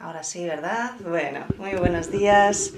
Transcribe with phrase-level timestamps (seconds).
[0.00, 0.92] Ahora sí, ¿verdad?
[1.00, 2.72] Bueno, muy buenos días.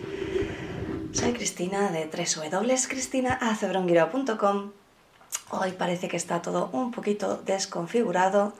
[1.13, 4.73] Soy Cristina de www.cristinaacebrongiro.com.
[5.51, 8.55] Hoy parece que está todo un poquito desconfigurado,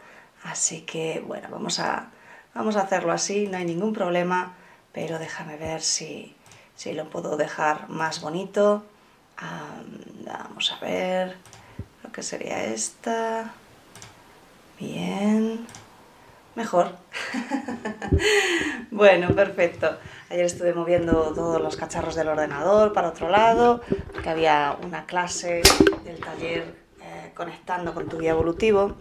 [0.45, 2.11] así que bueno, vamos a,
[2.55, 4.55] vamos a hacerlo así, no hay ningún problema,
[4.93, 6.37] pero déjame ver si,
[6.77, 8.85] si lo puedo dejar más bonito.
[10.25, 11.37] vamos a ver
[12.05, 13.55] lo que sería esta.
[14.79, 15.67] Bien
[16.55, 16.91] mejor.
[18.91, 19.97] bueno, perfecto.
[20.31, 25.63] Ayer estuve moviendo todos los cacharros del ordenador para otro lado, porque había una clase
[26.05, 28.97] del taller eh, conectando con tu guía evolutivo.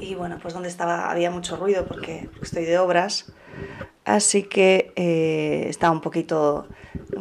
[0.00, 3.32] Y bueno, pues donde estaba había mucho ruido porque estoy de obras,
[4.04, 6.68] así que eh, estaba un poquito,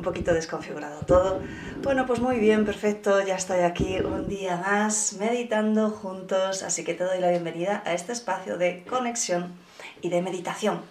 [0.06, 1.42] poquito desconfigurado todo.
[1.82, 6.94] Bueno, pues muy bien, perfecto, ya estoy aquí un día más meditando juntos, así que
[6.94, 9.54] te doy la bienvenida a este espacio de conexión
[10.02, 10.82] y de meditación.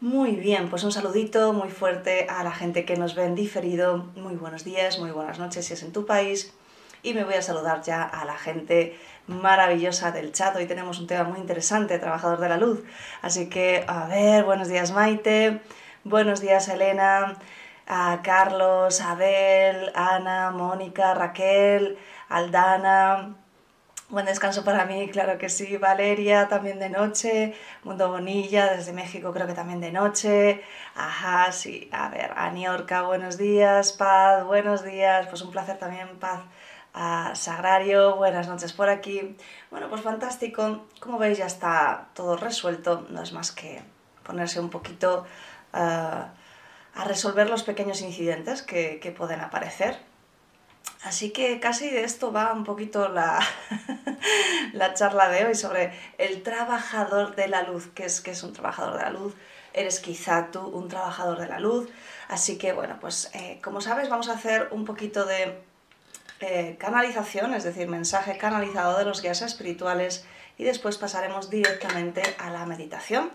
[0.00, 4.06] Muy bien, pues un saludito muy fuerte a la gente que nos ve en diferido.
[4.14, 6.54] Muy buenos días, muy buenas noches si es en tu país.
[7.02, 10.54] Y me voy a saludar ya a la gente maravillosa del chat.
[10.54, 12.84] Hoy tenemos un tema muy interesante, trabajador de la luz.
[13.20, 15.60] Así que, a ver, buenos días Maite,
[16.04, 17.36] buenos días Elena,
[17.92, 23.34] a Carlos, Abel, Ana, Mónica, Raquel, Aldana.
[24.08, 25.76] Buen descanso para mí, claro que sí.
[25.76, 27.52] Valeria, también de noche.
[27.82, 30.62] Mundo Bonilla, desde México, creo que también de noche.
[30.94, 31.90] Ajá, sí.
[31.92, 33.92] A ver, Aniorca, buenos días.
[33.92, 35.26] Paz, buenos días.
[35.26, 36.42] Pues un placer también, Paz.
[36.94, 39.36] A Sagrario, buenas noches por aquí.
[39.72, 40.86] Bueno, pues fantástico.
[41.00, 43.04] Como veis, ya está todo resuelto.
[43.10, 43.82] No es más que
[44.22, 45.24] ponerse un poquito.
[45.72, 46.28] Ah,
[47.00, 49.98] a resolver los pequeños incidentes que, pueden aparecer.
[51.02, 53.40] Así que casi de esto va un poquito la,
[54.74, 57.88] la, charla de hoy sobre el trabajador de la luz.
[57.94, 59.34] ¿Qué es, es un trabajador de la luz?
[59.72, 61.88] Eres quizá tú un trabajador de la luz.
[62.28, 65.58] Así que bueno, pues eh, como sabes vamos a hacer un poquito de
[66.40, 70.26] eh, canalización, es decir, mensaje canalizado de los guías espirituales
[70.58, 73.30] y después pasaremos directamente a la meditación.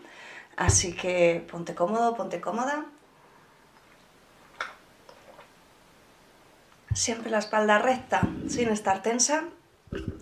[0.56, 2.86] Así que ponte cómodo, ponte cómoda
[6.96, 9.44] Siempre la espalda recta, sin estar tensa,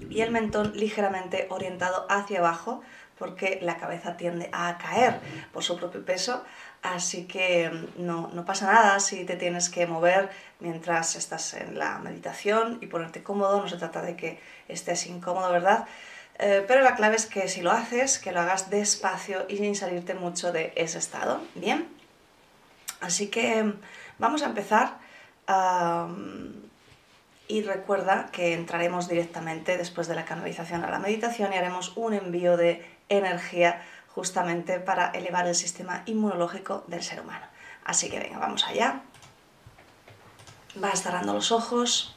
[0.09, 2.81] y el mentón ligeramente orientado hacia abajo,
[3.19, 5.19] porque la cabeza tiende a caer
[5.53, 6.44] por su propio peso,
[6.81, 11.78] así que mm, no, no, pasa nada si te tienes que mover mientras estás en
[11.78, 15.85] la meditación y ponerte cómodo, no se trata de que estés incómodo, ¿verdad?
[16.40, 19.75] Eh, pero la clave es que si lo haces, que lo hagas despacio y sin
[19.75, 21.88] salirte mucho de ese estado, ¿bien?
[23.00, 23.79] Así que mm,
[24.17, 25.03] vamos a empezar
[27.48, 32.14] y recuerda que entraremos directamente después de la canalización a la meditación y haremos un
[32.14, 33.82] envío de energía
[34.16, 37.46] justamente para elevar el sistema inmunológico del ser humano.
[37.84, 39.02] Así que venga, vamos allá.
[40.76, 42.16] Vas cerrando los ojos.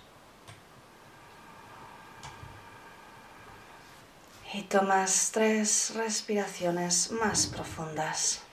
[4.53, 8.46] Y tomas tres respiraciones más profundas.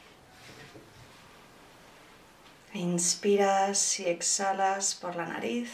[2.74, 5.72] Inspiras y exhalas por la nariz.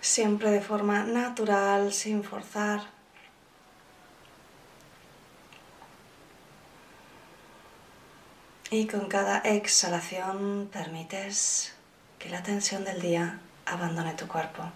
[0.00, 2.82] Siempre de forma natural, sin forzar.
[8.70, 11.74] Y con cada exhalación permites
[12.20, 14.70] que la tensión del día abandone tu cuerpo.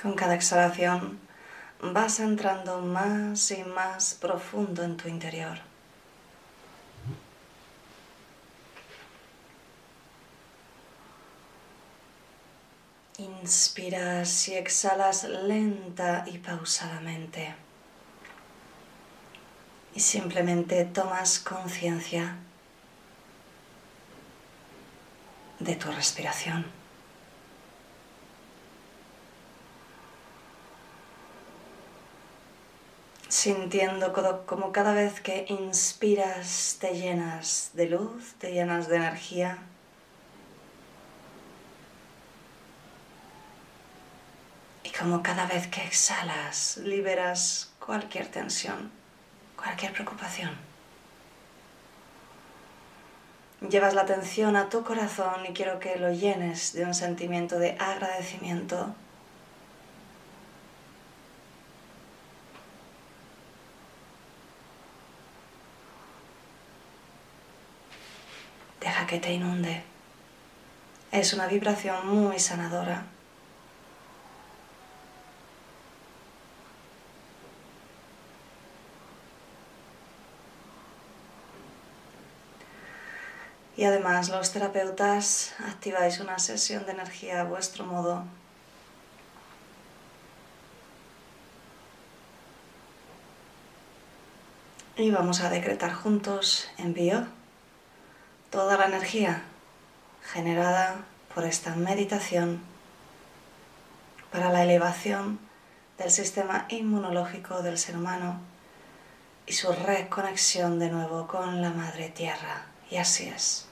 [0.00, 1.18] Con cada exhalación
[1.80, 5.58] vas entrando más y más profundo en tu interior.
[13.18, 17.56] Inspiras y exhalas lenta y pausadamente.
[19.96, 22.36] Y simplemente tomas conciencia
[25.58, 26.77] de tu respiración.
[33.38, 34.12] Sintiendo
[34.46, 39.58] como cada vez que inspiras te llenas de luz, te llenas de energía.
[44.82, 48.90] Y como cada vez que exhalas liberas cualquier tensión,
[49.54, 50.50] cualquier preocupación.
[53.70, 57.76] Llevas la atención a tu corazón y quiero que lo llenes de un sentimiento de
[57.78, 58.96] agradecimiento
[69.08, 69.82] que te inunde.
[71.10, 73.06] Es una vibración muy sanadora.
[83.76, 88.24] Y además los terapeutas activáis una sesión de energía a vuestro modo.
[94.96, 97.37] Y vamos a decretar juntos, envío
[98.50, 99.42] toda la energía
[100.32, 100.96] generada
[101.34, 102.60] por esta meditación
[104.32, 105.38] para la elevación
[105.98, 108.40] del sistema inmunológico del ser humano
[109.46, 112.66] y su reconexión de nuevo con la Madre Tierra.
[112.90, 113.66] Y así es.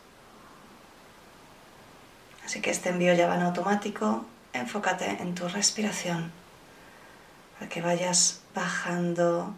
[2.45, 4.25] Así que este envío ya va en automático.
[4.53, 6.33] Enfócate en tu respiración
[7.59, 9.55] para que vayas bajando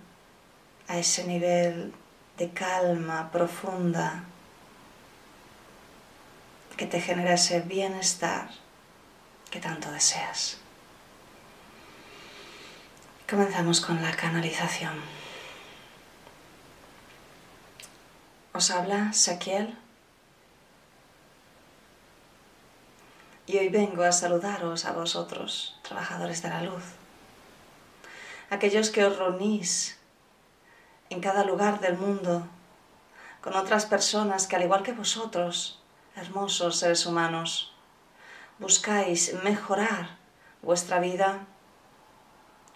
[0.88, 1.92] a ese nivel
[2.36, 4.24] de calma profunda
[6.78, 8.48] que te genera ese bienestar
[9.50, 10.58] que tanto deseas.
[13.28, 14.94] Comenzamos con la canalización.
[18.54, 19.76] Os habla Saquiel
[23.46, 26.84] y hoy vengo a saludaros a vosotros, trabajadores de la luz,
[28.50, 29.98] aquellos que os reunís
[31.10, 32.46] en cada lugar del mundo
[33.40, 35.77] con otras personas que al igual que vosotros,
[36.18, 37.74] hermosos seres humanos,
[38.58, 40.18] buscáis mejorar
[40.62, 41.46] vuestra vida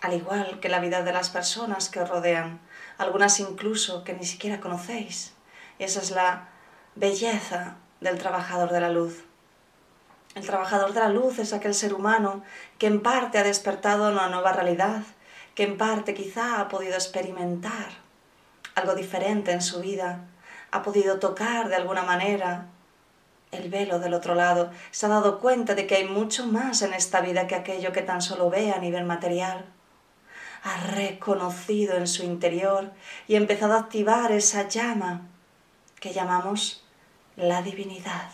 [0.00, 2.60] al igual que la vida de las personas que os rodean,
[2.98, 5.32] algunas incluso que ni siquiera conocéis.
[5.78, 6.48] Y esa es la
[6.96, 9.24] belleza del trabajador de la luz
[10.34, 12.42] el trabajador de la luz es aquel ser humano
[12.78, 15.02] que en parte ha despertado una nueva realidad,
[15.54, 17.90] que en parte quizá ha podido experimentar
[18.74, 20.24] algo diferente en su vida,
[20.70, 22.68] ha podido tocar de alguna manera
[23.52, 26.94] el velo del otro lado, se ha dado cuenta de que hay mucho más en
[26.94, 29.66] esta vida que aquello que tan solo ve a nivel material.
[30.64, 32.92] Ha reconocido en su interior
[33.28, 35.28] y empezado a activar esa llama
[36.00, 36.82] que llamamos
[37.36, 38.30] la divinidad.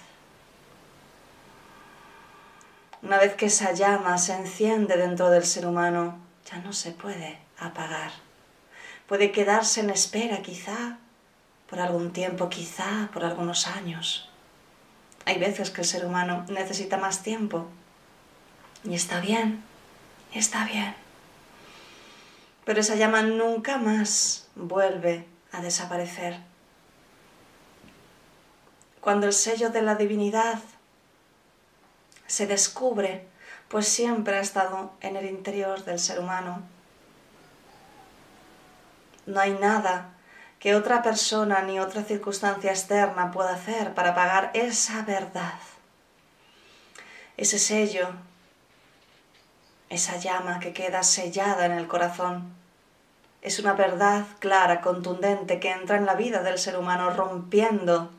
[3.03, 7.39] Una vez que esa llama se enciende dentro del ser humano, ya no se puede
[7.59, 8.13] apagar.
[9.09, 10.99] Puede quedarse en espera quizá,
[11.69, 14.28] por algún tiempo quizá, por algunos años.
[15.29, 17.67] Hay veces que el ser humano necesita más tiempo.
[18.83, 19.63] Y está bien,
[20.33, 20.95] está bien.
[22.65, 26.41] Pero esa llama nunca más vuelve a desaparecer.
[29.03, 30.61] Cuando el sello de la divinidad
[32.27, 33.27] se descubre,
[33.69, 36.63] pues siempre ha estado en el interior del ser humano.
[39.27, 40.09] No hay nada
[40.59, 45.55] que otra persona ni otra circunstancia externa pueda hacer para pagar esa verdad,
[47.37, 48.09] ese sello,
[49.89, 52.53] esa llama que queda sellada en el corazón.
[53.41, 58.11] Es una verdad clara, contundente, que entra en la vida del ser humano rompiendo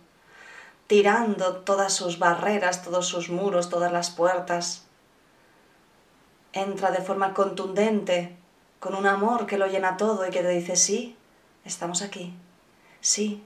[0.90, 4.88] tirando todas sus barreras, todos sus muros, todas las puertas.
[6.52, 8.36] Entra de forma contundente,
[8.80, 11.16] con un amor que lo llena todo y que te dice, sí,
[11.70, 12.34] estamos aquí,
[13.00, 13.44] sí,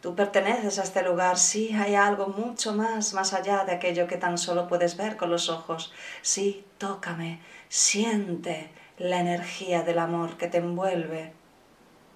[0.00, 4.16] tú perteneces a este lugar, sí, hay algo mucho más, más allá de aquello que
[4.16, 5.92] tan solo puedes ver con los ojos,
[6.22, 11.32] sí, tócame, siente la energía del amor que te envuelve,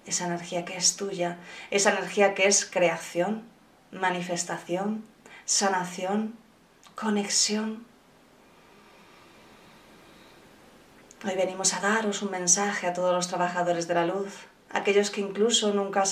[0.05, 1.37] esa energía que es tuya,
[1.69, 3.43] esa energía que es creación,
[3.91, 5.05] manifestación,
[5.45, 6.35] sanación,
[6.95, 7.85] conexión.
[11.23, 15.21] Hoy venimos a daros un mensaje a todos los trabajadores de la luz, aquellos que
[15.21, 16.03] incluso nunca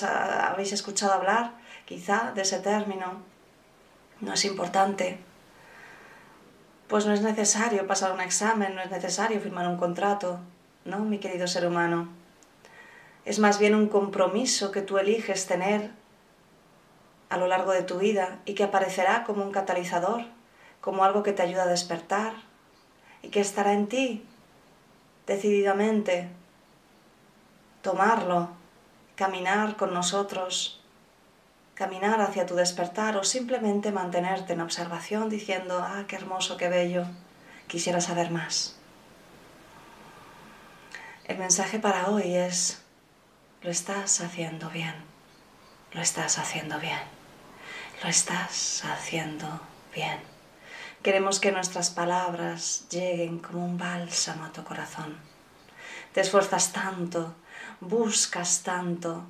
[0.50, 1.54] habéis escuchado hablar
[1.86, 3.22] quizá de ese término.
[4.22, 5.20] No es importante,
[6.88, 10.40] pues no es necesario pasar un examen, no es necesario firmar un contrato,
[10.86, 12.10] ¿no, mi querido ser humano?
[13.26, 15.92] Es más bien un compromiso que tú eliges tener
[17.30, 20.24] a lo largo de tu vida y que aparecerá como un catalizador,
[20.82, 22.34] como algo que te ayuda a despertar
[23.22, 24.26] y que estará en ti
[25.28, 26.30] decididamente
[27.82, 28.50] tomarlo,
[29.16, 30.82] caminar con nosotros,
[31.76, 37.06] caminar hacia tu despertar o simplemente mantenerte en observación diciendo, ah, qué hermoso, qué bello,
[37.68, 38.78] quisiera saber más.
[41.26, 42.82] El mensaje para hoy es,
[43.62, 44.96] lo estás haciendo bien,
[45.94, 47.20] lo estás haciendo bien.
[48.02, 49.60] Lo estás haciendo
[49.94, 50.20] bien.
[51.04, 55.18] Queremos que nuestras palabras lleguen como un bálsamo a tu corazón.
[56.14, 57.36] Te esfuerzas tanto,
[57.82, 59.24] buscas tanto,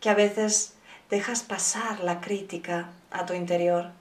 [0.00, 0.74] que a veces
[1.10, 3.92] dejas pasar la crítica a tu interior,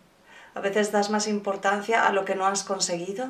[0.57, 3.29] A veces das más importancia a lo que no has conseguido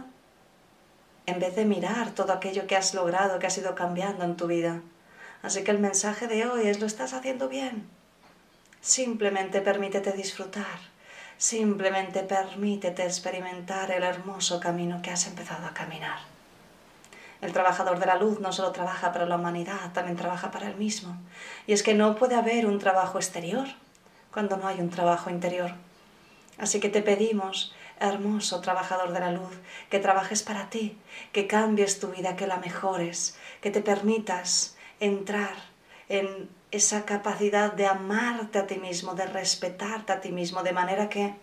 [1.25, 4.47] en vez de mirar todo aquello que has logrado, que has ido cambiando en tu
[4.47, 4.79] vida.
[5.43, 7.85] Así que el mensaje de hoy es lo estás haciendo bien.
[8.79, 10.79] Simplemente permítete disfrutar.
[11.37, 16.36] Simplemente permítete experimentar el hermoso camino que has empezado a caminar.
[17.41, 20.75] El trabajador de la luz no solo trabaja para la humanidad, también trabaja para él
[20.75, 21.15] mismo.
[21.67, 23.67] Y es que no puede haber un trabajo exterior
[24.31, 25.71] cuando no hay un trabajo interior.
[26.57, 29.51] Así que te pedimos, hermoso trabajador de la luz,
[29.89, 30.97] que trabajes para ti,
[31.31, 35.55] que cambies tu vida, que la mejores, que te permitas entrar
[36.09, 41.09] en esa capacidad de amarte a ti mismo, de respetarte a ti mismo, de manera
[41.09, 41.35] que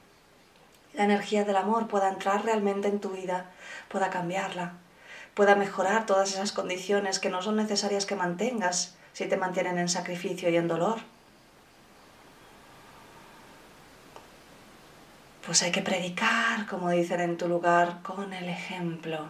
[0.92, 3.50] la energía del amor pueda entrar realmente en tu vida,
[3.88, 4.74] pueda cambiarla,
[5.34, 9.88] pueda mejorar todas esas condiciones que no son necesarias que mantengas si te mantienen en
[9.88, 11.00] sacrificio y en dolor.
[15.46, 19.28] Pues hay que predicar, como dicen en tu lugar, con el ejemplo.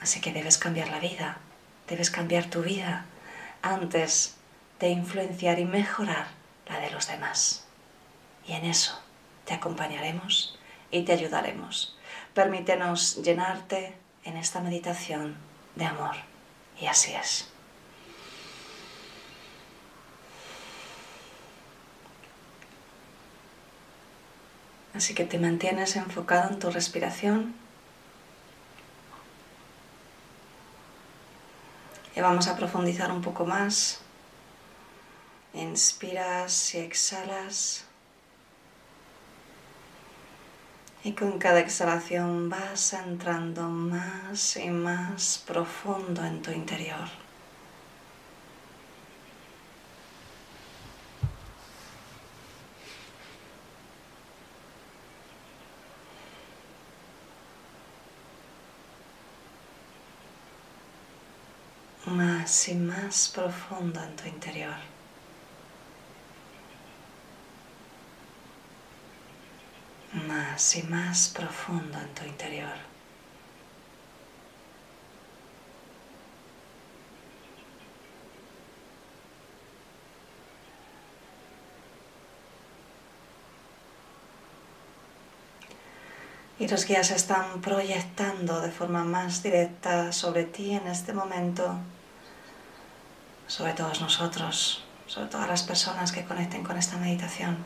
[0.00, 1.38] Así que debes cambiar la vida,
[1.88, 3.06] debes cambiar tu vida
[3.62, 4.36] antes
[4.78, 6.26] de influenciar y mejorar
[6.68, 7.66] la de los demás.
[8.46, 9.00] Y en eso
[9.46, 10.58] te acompañaremos
[10.90, 11.96] y te ayudaremos.
[12.34, 15.36] Permítenos llenarte en esta meditación
[15.76, 16.16] de amor.
[16.80, 17.48] Y así es.
[24.94, 27.54] Así que te mantienes enfocado en tu respiración.
[32.14, 34.00] Y vamos a profundizar un poco más.
[35.52, 37.86] Inspiras y exhalas.
[41.04, 47.08] Y con cada exhalación vas entrando más y más profundo en tu interior.
[62.06, 64.93] más y más profundo en tu interior.
[70.14, 72.72] Más y más profundo en tu interior.
[86.60, 91.76] Y los guías están proyectando de forma más directa sobre ti en este momento
[93.46, 97.58] sobre todos nosotros, sobre todas las personas que conecten con esta meditación,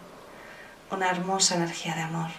[0.91, 2.31] una hermosa energía de amor.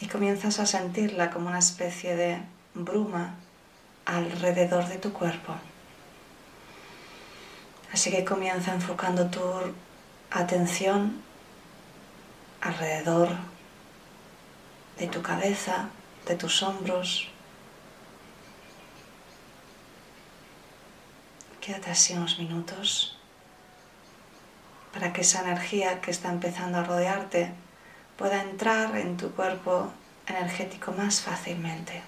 [0.00, 2.42] Y comienzas a sentirla como una especie de
[2.74, 3.36] bruma
[4.04, 5.54] alrededor de tu cuerpo.
[7.92, 9.40] Así que comienza enfocando tu
[10.30, 11.22] atención
[12.60, 13.28] alrededor
[14.98, 15.88] de tu cabeza,
[16.26, 17.28] de tus hombros,
[21.64, 23.13] Quédate así unos minutos
[24.94, 27.52] para que esa energía que está empezando a rodearte
[28.16, 29.92] pueda entrar en tu cuerpo
[30.28, 32.00] energético más fácilmente.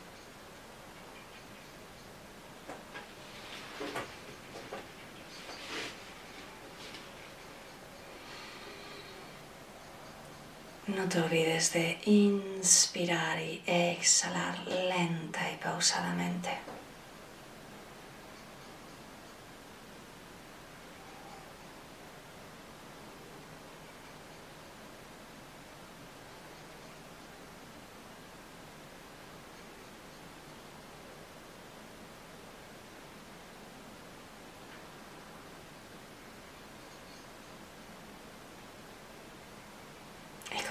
[10.87, 16.76] No te olvides de inspirar y exhalar lenta y pausadamente.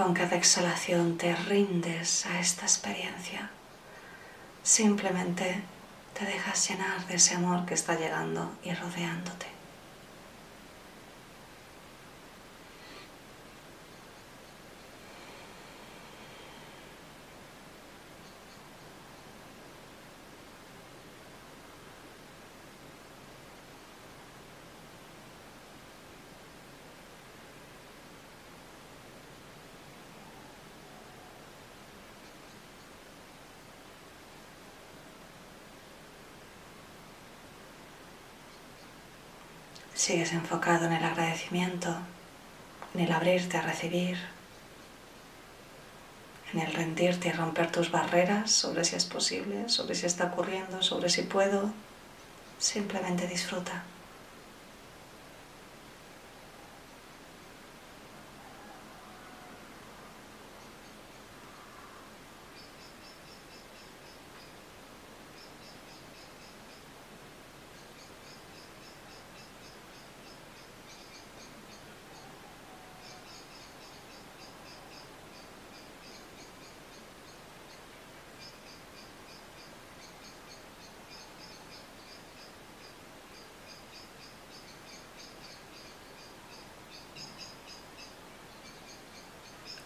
[0.05, 3.49] Con cada exhalación te rindes a esta experiencia.
[4.61, 5.63] Simplemente
[6.13, 9.54] te dejas llenar de ese amor que está llegando y rodeándote.
[39.95, 41.95] Sigues enfocado en el agradecimiento,
[42.93, 44.17] en el abrirte a recibir,
[46.53, 50.81] en el rendirte y romper tus barreras sobre si es posible, sobre si está ocurriendo,
[50.83, 51.71] sobre si puedo.
[52.59, 53.83] Simplemente disfruta.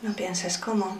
[0.01, 0.97] No pienses cómo.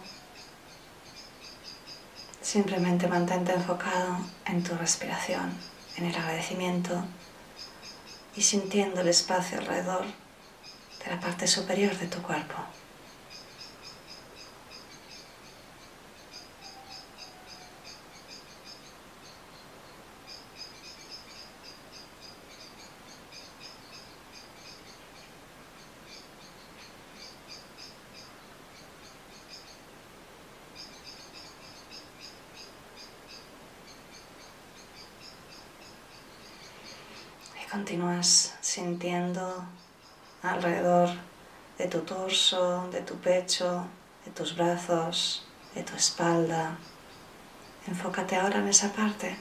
[2.41, 5.53] Simplemente mantente enfocado en tu respiración,
[5.95, 7.05] en el agradecimiento
[8.35, 12.55] y sintiendo el espacio alrededor de la parte superior de tu cuerpo.
[37.89, 39.63] continúas sintiendo
[40.43, 41.09] alrededor
[41.77, 43.85] de tu torso, de tu pecho,
[44.25, 46.77] de tus brazos, de tu espalda.
[47.87, 49.35] Enfócate ahora en esa parte.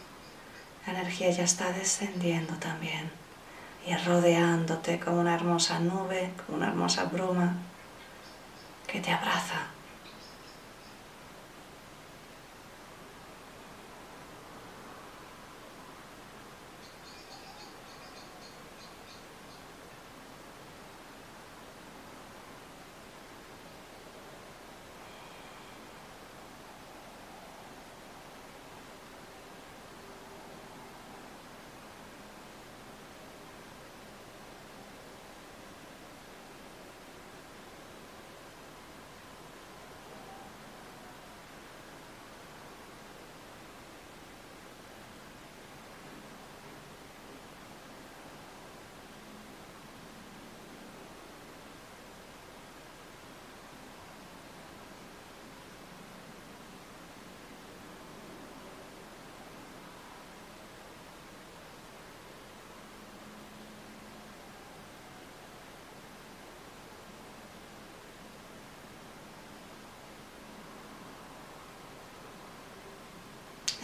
[0.87, 3.11] La energía ya está descendiendo también
[3.87, 7.57] y rodeándote como una hermosa nube, como una hermosa bruma
[8.87, 9.78] que te abraza.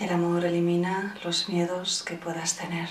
[0.05, 2.91] El amor elimina los miedos que puedas tener.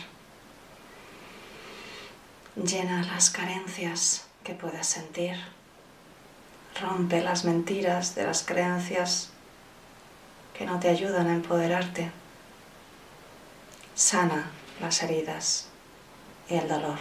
[2.55, 5.35] Llena las carencias que puedas sentir.
[6.81, 9.29] Rompe las mentiras de las creencias
[10.57, 12.09] que no te ayudan a empoderarte.
[13.93, 14.49] Sana
[14.81, 15.67] las heridas
[16.49, 16.97] y el dolor.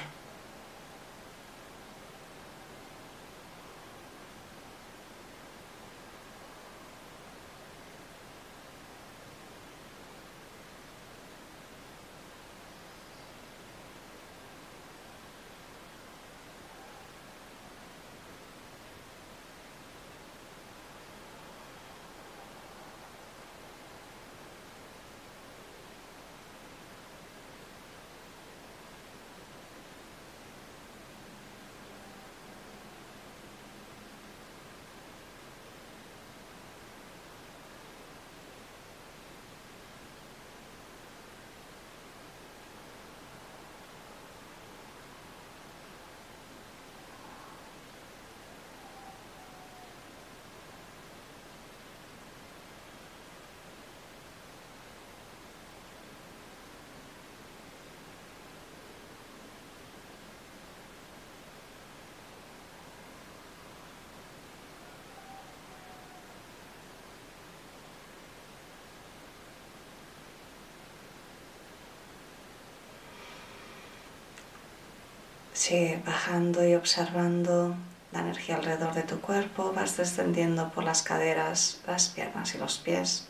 [75.53, 77.77] Sigue bajando y observando
[78.13, 82.79] la energía alrededor de tu cuerpo, vas descendiendo por las caderas, las piernas y los
[82.79, 83.27] pies.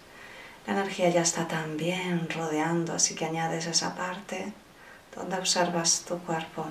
[0.66, 4.52] La energía ya está también rodeando, así que añades esa parte
[5.14, 6.66] donde observas tu cuerpo,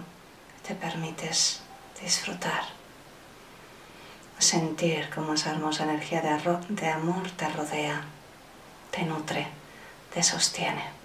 [0.66, 1.62] te permites
[2.02, 2.64] disfrutar,
[4.40, 8.02] sentir cómo esa hermosa energía de, de amor te rodea,
[8.90, 9.48] te nutre,
[10.14, 11.01] te sostiene.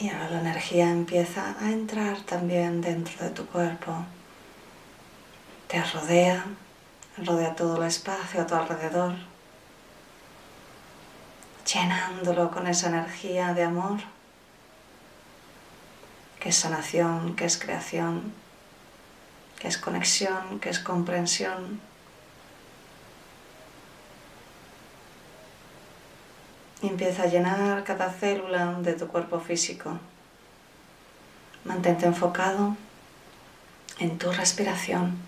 [0.00, 4.04] Y ahora la energía empieza a entrar también dentro de tu cuerpo.
[5.66, 6.44] Te rodea,
[7.16, 9.16] rodea todo el espacio a tu alrededor,
[11.72, 13.98] llenándolo con esa energía de amor,
[16.38, 18.32] que es sanación, que es creación,
[19.58, 21.80] que es conexión, que es comprensión.
[26.82, 29.98] Empieza a llenar cada célula de tu cuerpo físico.
[31.64, 32.76] Mantente enfocado
[33.98, 35.18] en tu respiración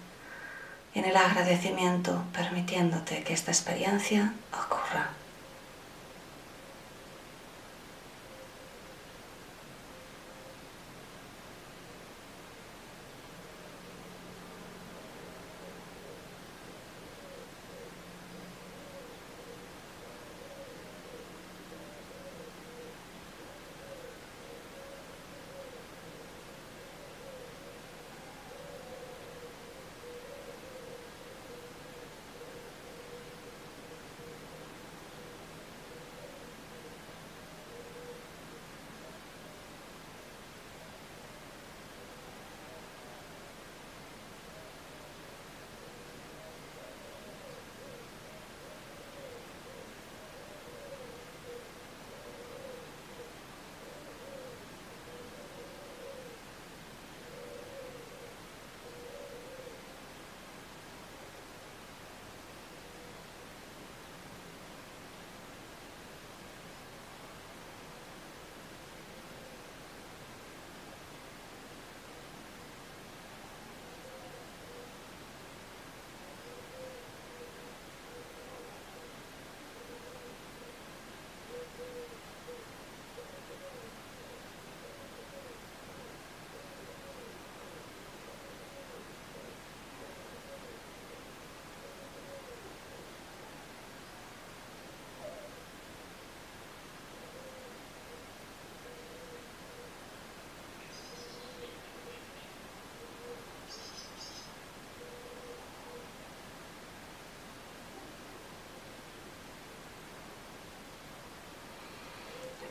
[0.94, 5.10] y en el agradecimiento, permitiéndote que esta experiencia ocurra.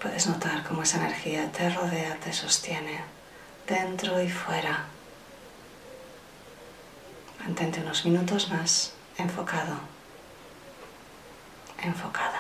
[0.02, 3.02] Puedes notar cómo esa energía te rodea, te sostiene,
[3.68, 4.86] dentro y fuera.
[7.40, 9.76] Mantente unos minutos más enfocado,
[11.84, 12.39] enfocada.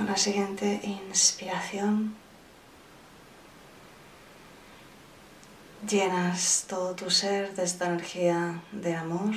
[0.00, 2.16] Con la siguiente inspiración
[5.86, 9.34] llenas todo tu ser de esta energía de amor.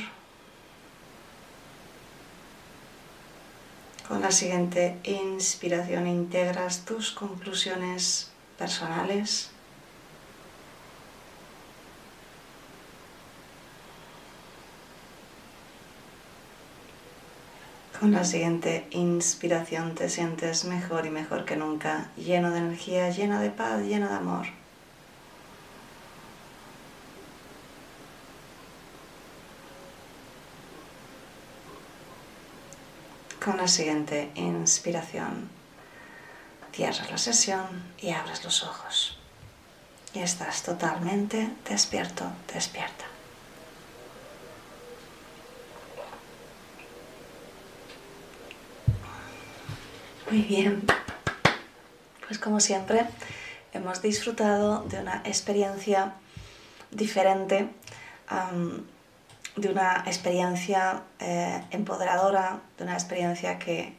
[4.08, 9.53] Con la siguiente inspiración integras tus conclusiones personales.
[18.04, 23.40] Con la siguiente inspiración te sientes mejor y mejor que nunca, lleno de energía, lleno
[23.40, 24.48] de paz, lleno de amor.
[33.42, 35.48] Con la siguiente inspiración,
[36.74, 39.18] cierras la sesión y abres los ojos.
[40.14, 43.13] Y estás totalmente despierto, despierta.
[50.34, 50.84] Muy bien.
[52.26, 53.06] Pues como siempre,
[53.72, 56.14] hemos disfrutado de una experiencia
[56.90, 57.70] diferente
[59.56, 63.94] de una experiencia eh, empoderadora, de una experiencia que,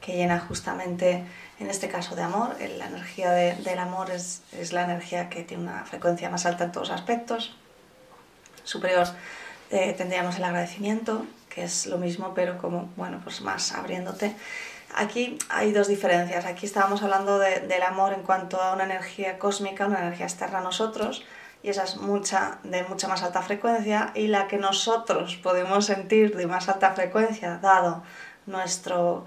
[0.00, 1.24] que, llena justamente,
[1.58, 2.54] en este caso de amor.
[2.78, 6.70] La energía del amor es, es, la energía que tiene una frecuencia más alta en
[6.70, 7.56] todos aspectos.
[8.62, 9.08] Superior
[9.72, 14.36] eh, tendríamos el agradecimiento, que es lo mismo, pero como, bueno, pues más abriéndote.
[14.94, 16.44] Aquí hay dos diferencias.
[16.44, 20.58] Aquí estábamos hablando de, del amor en cuanto a una energía cósmica, una energía externa
[20.58, 21.24] a nosotros,
[21.62, 26.36] y esa es mucha, de mucha más alta frecuencia y la que nosotros podemos sentir
[26.36, 28.02] de más alta frecuencia dado
[28.46, 29.26] nuestro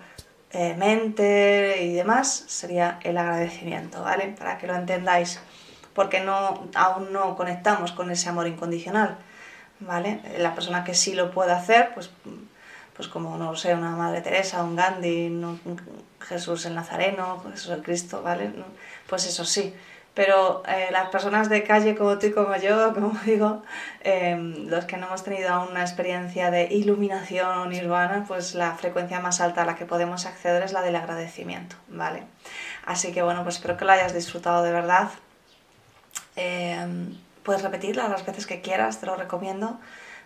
[0.51, 4.35] eh, mente y demás sería el agradecimiento, ¿vale?
[4.37, 5.39] Para que lo entendáis,
[5.93, 9.17] porque no, aún no conectamos con ese amor incondicional,
[9.79, 10.21] ¿vale?
[10.37, 12.11] La persona que sí lo puede hacer, pues,
[12.95, 15.59] pues como, no sé, una Madre Teresa, un Gandhi, un
[16.19, 18.51] Jesús el Nazareno, Jesús el Cristo, ¿vale?
[19.07, 19.73] Pues eso sí,
[20.15, 23.63] pero eh, las personas de calle como tú y como yo, como digo,
[24.01, 29.19] em, los que no hemos tenido aún una experiencia de iluminación nirvana, pues la frecuencia
[29.19, 32.23] más alta a la que podemos acceder es la del agradecimiento, ¿vale?
[32.85, 35.09] Así que bueno, pues espero que lo hayas disfrutado de verdad.
[36.37, 39.79] Em, puedes repetirla las veces que quieras, te lo recomiendo,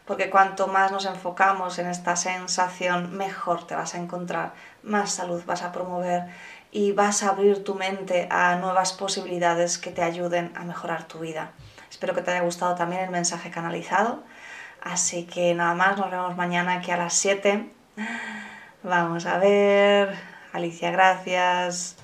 [0.09, 5.43] porque cuanto más nos enfocamos en esta sensación, mejor te vas a encontrar, más salud
[5.45, 6.23] vas a promover
[6.71, 11.19] y vas a abrir tu mente a nuevas posibilidades que te ayuden a mejorar tu
[11.19, 11.51] vida.
[11.91, 14.23] Espero que te haya gustado también el mensaje canalizado.
[14.81, 17.69] Así que nada más, nos vemos mañana aquí a las 7.
[18.81, 20.15] Vamos a ver.
[20.53, 21.97] Alicia, gracias.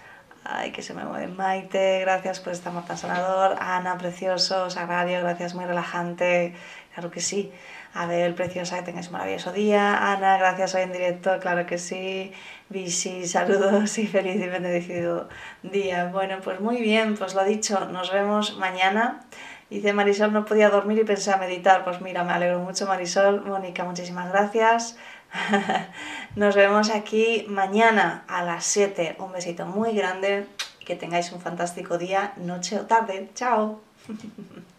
[0.43, 3.55] Ay, que se me mueve Maite, gracias por este amor tan sanador.
[3.59, 6.53] Ana, precioso, sagrario, gracias, muy relajante.
[6.93, 7.51] Claro que sí.
[7.95, 10.11] Abel, preciosa, que tengáis un maravilloso día.
[10.11, 12.33] Ana, gracias hoy en directo, claro que sí.
[12.67, 15.29] Visi, saludos y feliz y bendecido
[15.63, 16.09] día.
[16.11, 19.21] Bueno, pues muy bien, pues lo dicho, nos vemos mañana.
[19.69, 21.85] Dice Marisol, no podía dormir y pensé a meditar.
[21.85, 23.45] Pues mira, me alegro mucho Marisol.
[23.45, 24.97] Mónica, muchísimas gracias.
[26.35, 29.15] Nos vemos aquí mañana a las 7.
[29.19, 30.47] Un besito muy grande.
[30.85, 33.29] Que tengáis un fantástico día, noche o tarde.
[33.33, 33.81] Chao.